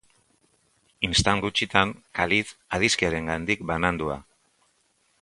Istant 1.07 1.43
gutxitan 1.43 1.93
Khalid 2.21 2.57
adiskidearengandik 2.79 3.65
banandua. 3.75 4.21